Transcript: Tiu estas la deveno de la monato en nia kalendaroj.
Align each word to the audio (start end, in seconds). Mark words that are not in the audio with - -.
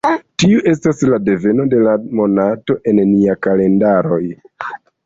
Tiu 0.43 0.61
estas 0.71 1.03
la 1.09 1.19
deveno 1.27 1.67
de 1.75 1.83
la 1.89 1.93
monato 2.23 2.81
en 2.93 3.05
nia 3.15 3.39
kalendaroj. 3.49 4.25